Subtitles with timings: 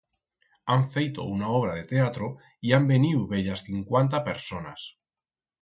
[0.75, 2.31] Han feito una obra de teatro
[2.69, 4.91] y han veniu bellas cincuanta personas.